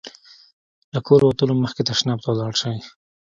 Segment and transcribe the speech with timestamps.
[0.93, 2.77] له کوره وتلو مخکې تشناب ته ولاړ شئ.